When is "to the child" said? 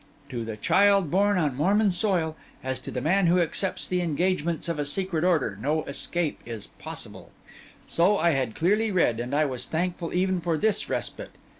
0.29-1.11